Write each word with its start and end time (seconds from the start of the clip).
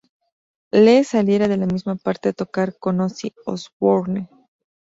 Lee 0.71 1.03
saliera 1.03 1.47
de 1.47 1.57
la 1.57 1.67
misma 1.67 1.95
para 1.95 2.33
tocar 2.33 2.75
con 2.79 3.01
Ozzy 3.01 3.35
Osbourne. 3.45 4.27